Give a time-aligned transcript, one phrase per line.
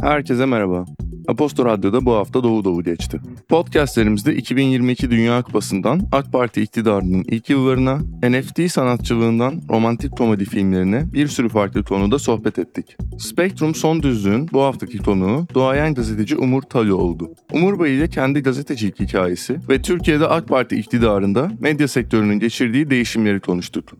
[0.00, 0.84] Herkese merhaba.
[1.28, 3.20] Aposto Radyo'da bu hafta Doğu Doğu geçti.
[3.48, 11.28] Podcastlerimizde 2022 Dünya Kupası'ndan AK Parti iktidarının ilk yıllarına, NFT sanatçılığından romantik komedi filmlerine bir
[11.28, 12.96] sürü farklı konuda sohbet ettik.
[13.18, 17.32] Spektrum Son Düzlüğün bu haftaki konuğu doğayan gazeteci Umur Talo oldu.
[17.52, 23.40] Umur Bey ile kendi gazetecilik hikayesi ve Türkiye'de AK Parti iktidarında medya sektörünün geçirdiği değişimleri
[23.40, 23.92] konuştuk.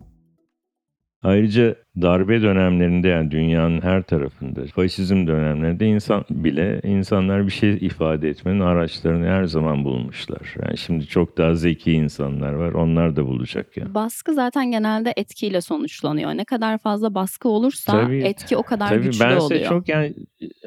[1.23, 8.29] Ayrıca darbe dönemlerinde yani dünyanın her tarafında faşizm dönemlerinde insan bile insanlar bir şey ifade
[8.29, 10.55] etmenin araçlarını her zaman bulmuşlar.
[10.61, 12.71] Yani şimdi çok daha zeki insanlar var.
[12.73, 13.83] Onlar da bulacak ya.
[13.83, 13.93] Yani.
[13.93, 16.33] Baskı zaten genelde etkiyle sonuçlanıyor.
[16.33, 19.69] Ne kadar fazla baskı olursa tabii, etki o kadar tabii güçlü ben oluyor.
[19.69, 20.13] çok yani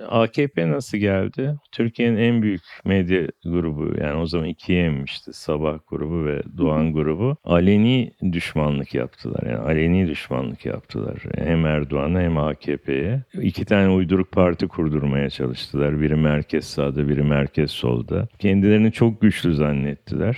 [0.09, 1.57] AKP nasıl geldi?
[1.73, 5.33] Türkiye'nin en büyük medya grubu yani o zaman ikiye emmişti.
[5.33, 7.37] Sabah grubu ve Doğan grubu.
[7.45, 9.43] Aleni düşmanlık yaptılar.
[9.47, 11.23] Yani aleni düşmanlık yaptılar.
[11.37, 13.21] Hem Erdoğan'a hem AKP'ye.
[13.43, 16.01] İki tane uyduruk parti kurdurmaya çalıştılar.
[16.01, 18.29] Biri merkez sağda, biri merkez solda.
[18.39, 20.37] Kendilerini çok güçlü zannettiler.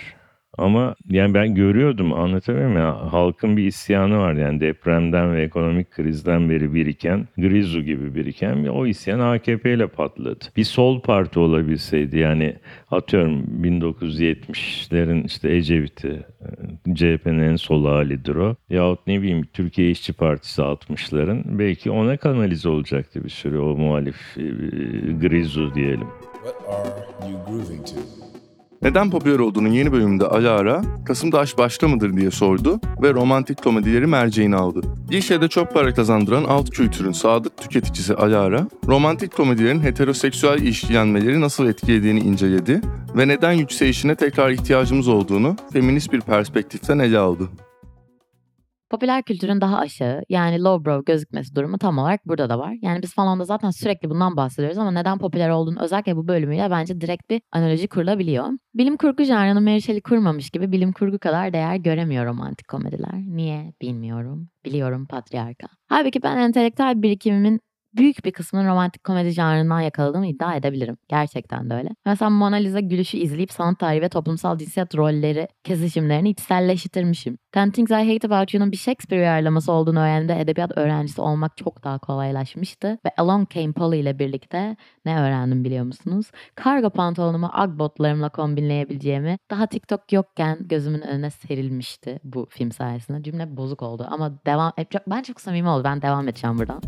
[0.59, 6.51] Ama yani ben görüyordum anlatamıyorum ya halkın bir isyanı var yani depremden ve ekonomik krizden
[6.51, 10.45] beri biriken Grizu gibi biriken o isyan AKP ile patladı.
[10.57, 12.57] Bir sol parti olabilseydi yani
[12.91, 16.27] atıyorum 1970'lerin işte Ecevit'i
[16.95, 18.57] CHP'nin en sol halidir o.
[18.71, 24.37] Yahut ne bileyim Türkiye İşçi Partisi 60'ların belki ona kanalize olacaktı bir sürü o muhalif
[25.21, 26.09] Grizu diyelim.
[26.45, 28.38] What are you grooving to?
[28.83, 34.07] Neden popüler olduğunun yeni bölümünde Alara, Kasım'da aşk başka mıdır diye sordu ve romantik komedileri
[34.07, 34.81] merceğine aldı.
[35.11, 42.21] Gişede çok para kazandıran alt kültürün sadık tüketicisi Alara, romantik komedilerin heteroseksüel ilişkilenmeleri nasıl etkilediğini
[42.21, 42.81] inceledi
[43.17, 47.49] ve neden yükselişine tekrar ihtiyacımız olduğunu feminist bir perspektiften ele aldı.
[48.91, 52.75] Popüler kültürün daha aşağı yani lowbrow gözükmesi durumu tam olarak burada da var.
[52.83, 56.71] Yani biz falan da zaten sürekli bundan bahsediyoruz ama neden popüler olduğunu özellikle bu bölümüyle
[56.71, 58.47] bence direkt bir analoji kurulabiliyor.
[58.75, 63.15] Bilim kurgu janrını Mary Shelley kurmamış gibi bilim kurgu kadar değer göremiyor romantik komediler.
[63.15, 64.49] Niye bilmiyorum.
[64.65, 65.67] Biliyorum patriarka.
[65.89, 67.61] Halbuki ben entelektüel birikimimin
[67.97, 70.97] büyük bir kısmını romantik komedi janrından yakaladığımı iddia edebilirim.
[71.09, 71.89] Gerçekten de öyle.
[72.07, 77.39] Mesela Mona Lisa gülüşü izleyip sanat tarihi ve toplumsal cinsiyet rolleri kesişimlerini içselleştirmişim.
[77.53, 81.85] Ten Things I Hate About You'nun bir Shakespeare uyarlaması olduğunu öğrendiğimde edebiyat öğrencisi olmak çok
[81.85, 82.99] daha kolaylaşmıştı.
[83.07, 86.31] Ve Along Came Polly ile birlikte ne öğrendim biliyor musunuz?
[86.55, 93.23] Kargo pantolonumu Agbotlarımla kombinleyebileceğimi daha TikTok yokken gözümün önüne serilmişti bu film sayesinde.
[93.23, 94.73] Cümle bozuk oldu ama devam...
[95.07, 95.85] Ben çok samimi oldu.
[95.85, 96.83] Ben devam edeceğim buradan.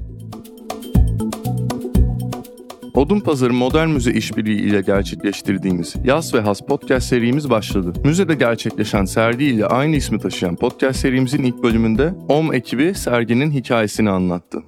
[2.94, 7.92] Odun Pazarı Modern Müze İşbirliği ile gerçekleştirdiğimiz Yaz ve Has podcast serimiz başladı.
[8.04, 14.10] Müzede gerçekleşen sergi ile aynı ismi taşıyan podcast serimizin ilk bölümünde OM ekibi serginin hikayesini
[14.10, 14.62] anlattı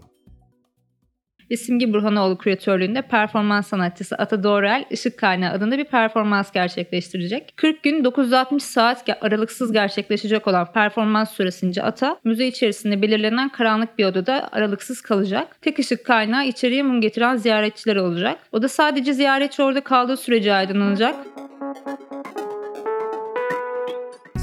[1.53, 7.53] ve Simge Burhanoğlu küratörlüğünde performans sanatçısı Ata Doğrel Işık Kaynağı adında bir performans gerçekleştirecek.
[7.57, 14.05] 40 gün 960 saat aralıksız gerçekleşecek olan performans süresince Ata müze içerisinde belirlenen karanlık bir
[14.05, 15.57] odada aralıksız kalacak.
[15.61, 18.39] Tek ışık kaynağı içeriye mum getiren ziyaretçiler olacak.
[18.53, 21.15] O da sadece ziyaretçi orada kaldığı sürece aydınlanacak.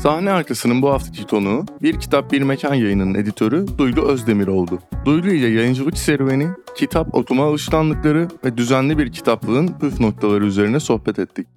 [0.04, 4.80] Sahne arkasının bu haftaki konuğu Bir Kitap Bir Mekan yayınının editörü Duygu Özdemir oldu.
[5.06, 11.20] Duygu ile yayıncılık serüveni, kitap okuma alışkanlıkları ve düzenli bir kitaplığın püf noktaları üzerine sohbet
[11.20, 11.48] ettik.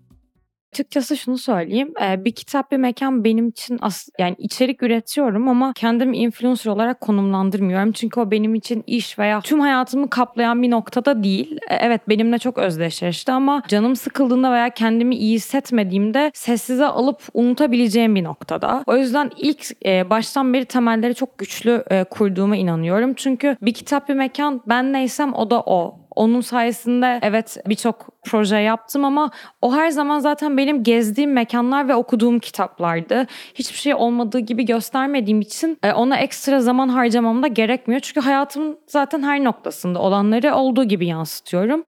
[0.72, 1.94] Açıkçası şunu söyleyeyim.
[2.00, 7.92] Bir kitap bir mekan benim için as yani içerik üretiyorum ama kendimi influencer olarak konumlandırmıyorum.
[7.92, 11.58] Çünkü o benim için iş veya tüm hayatımı kaplayan bir noktada değil.
[11.68, 18.24] Evet benimle çok özdeşleşti ama canım sıkıldığında veya kendimi iyi hissetmediğimde sessize alıp unutabileceğim bir
[18.24, 18.84] noktada.
[18.86, 23.14] O yüzden ilk baştan beri temelleri çok güçlü kurduğuma inanıyorum.
[23.14, 26.01] Çünkü bir kitap bir mekan ben neysem o da o.
[26.16, 29.30] Onun sayesinde evet birçok proje yaptım ama
[29.62, 33.26] o her zaman zaten benim gezdiğim mekanlar ve okuduğum kitaplardı.
[33.54, 38.00] Hiçbir şey olmadığı gibi göstermediğim için e, ona ekstra zaman harcamam da gerekmiyor.
[38.00, 41.84] Çünkü hayatımın zaten her noktasında olanları olduğu gibi yansıtıyorum.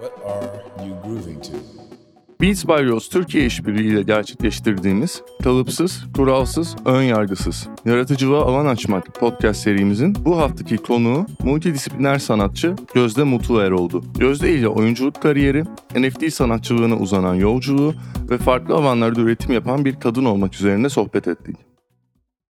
[0.00, 1.99] What are you grooving to?
[2.42, 9.62] Beats by Rose Türkiye işbirliği ile gerçekleştirdiğimiz kalıpsız, kuralsız, ön yargısız, yaratıcılığa alan açmak podcast
[9.62, 14.04] serimizin bu haftaki konuğu multidisipliner sanatçı Gözde Mutluer oldu.
[14.18, 15.64] Gözde ile oyunculuk kariyeri,
[15.96, 17.94] NFT sanatçılığına uzanan yolculuğu
[18.30, 21.69] ve farklı alanlarda üretim yapan bir kadın olmak üzerine sohbet ettik.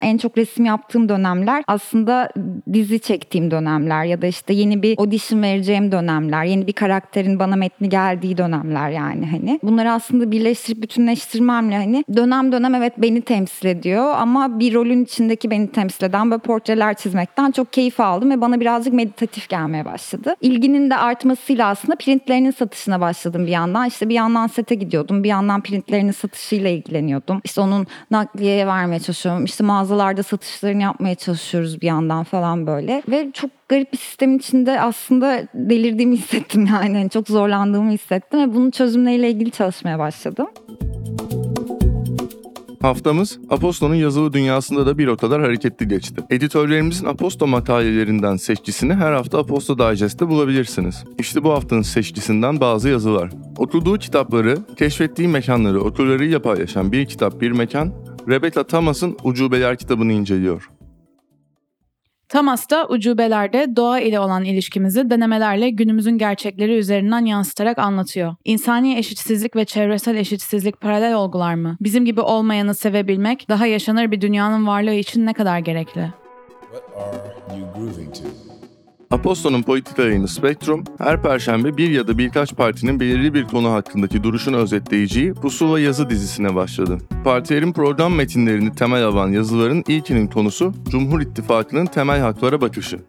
[0.01, 2.29] En çok resim yaptığım dönemler aslında
[2.73, 7.55] dizi çektiğim dönemler ya da işte yeni bir audition vereceğim dönemler, yeni bir karakterin bana
[7.55, 9.59] metni geldiği dönemler yani hani.
[9.63, 15.51] Bunları aslında birleştirip bütünleştirmemle hani dönem dönem evet beni temsil ediyor ama bir rolün içindeki
[15.51, 20.35] beni temsil eden böyle portreler çizmekten çok keyif aldım ve bana birazcık meditatif gelmeye başladı.
[20.41, 23.87] İlginin de artmasıyla aslında printlerinin satışına başladım bir yandan.
[23.87, 27.41] İşte bir yandan sete gidiyordum, bir yandan printlerinin satışıyla ilgileniyordum.
[27.43, 29.45] İşte onun nakliyeye vermeye çalışıyorum.
[29.45, 33.03] İşte mağazalarda satışlarını yapmaya çalışıyoruz bir yandan falan böyle.
[33.11, 36.97] Ve çok garip bir sistemin içinde aslında delirdiğimi hissettim yani.
[36.97, 40.47] yani çok zorlandığımı hissettim ve bunun çözümleriyle ilgili çalışmaya başladım.
[42.81, 46.21] Haftamız Aposto'nun yazılı dünyasında da bir o kadar hareketli geçti.
[46.29, 51.03] Editörlerimizin Aposto makalelerinden seçkisini her hafta Aposto Digest'te bulabilirsiniz.
[51.19, 53.29] İşte bu haftanın seçkisinden bazı yazılar.
[53.57, 57.93] Okuduğu kitapları, keşfettiği mekanları okurlarıyla paylaşan bir kitap bir mekan,
[58.27, 60.69] Rebecca Thomas'ın Ucubeler kitabını inceliyor.
[62.29, 68.35] Thomas da ucubelerde doğa ile olan ilişkimizi denemelerle günümüzün gerçekleri üzerinden yansıtarak anlatıyor.
[68.45, 71.77] İnsani eşitsizlik ve çevresel eşitsizlik paralel olgular mı?
[71.81, 76.13] Bizim gibi olmayanı sevebilmek daha yaşanır bir dünyanın varlığı için ne kadar gerekli?
[76.71, 76.83] What
[77.49, 78.60] are you grooving to?
[79.11, 84.23] Aposto'nun politika yayını Spektrum, her perşembe bir ya da birkaç partinin belirli bir konu hakkındaki
[84.23, 86.97] duruşunu özetleyeceği Pusula yazı dizisine başladı.
[87.23, 92.99] Partilerin program metinlerini temel alan yazıların ilkinin konusu Cumhur İttifakı'nın temel haklara bakışı.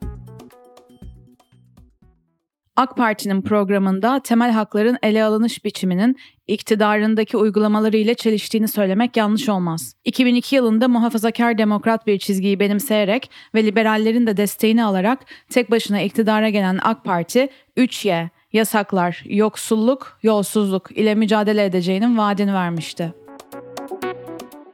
[2.76, 6.16] AK Parti'nin programında temel hakların ele alınış biçiminin
[6.46, 9.94] iktidarındaki uygulamaları ile çeliştiğini söylemek yanlış olmaz.
[10.04, 15.18] 2002 yılında muhafazakar demokrat bir çizgiyi benimseyerek ve liberallerin de desteğini alarak
[15.50, 23.14] tek başına iktidara gelen AK Parti 3Y, yasaklar, yoksulluk, yolsuzluk ile mücadele edeceğinin vaadini vermişti.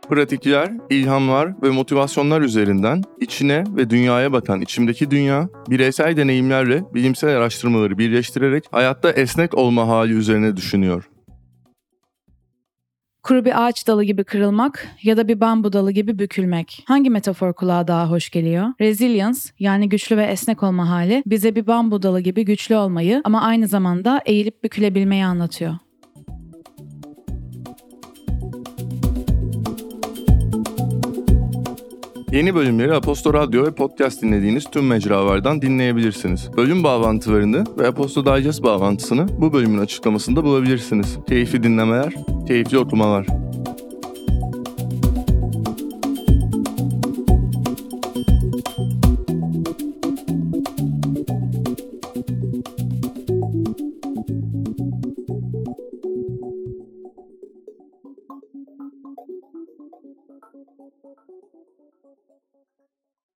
[0.09, 7.99] Pratikler, ilhamlar ve motivasyonlar üzerinden içine ve dünyaya bakan içimdeki dünya, bireysel deneyimlerle bilimsel araştırmaları
[7.99, 11.09] birleştirerek hayatta esnek olma hali üzerine düşünüyor.
[13.23, 16.85] Kuru bir ağaç dalı gibi kırılmak ya da bir bambu dalı gibi bükülmek.
[16.87, 18.67] Hangi metafor kulağa daha hoş geliyor?
[18.81, 23.43] Resilience yani güçlü ve esnek olma hali bize bir bambu dalı gibi güçlü olmayı ama
[23.43, 25.75] aynı zamanda eğilip bükülebilmeyi anlatıyor.
[32.39, 36.51] Yeni bölümleri Aposto Radyo ve podcast dinlediğiniz tüm mecralardan dinleyebilirsiniz.
[36.57, 41.19] Bölüm bağlantılarını ve Aposto Digest bağlantısını bu bölümün açıklamasında bulabilirsiniz.
[41.29, 42.15] Keyifli dinlemeler,
[42.47, 43.27] keyifli okumalar.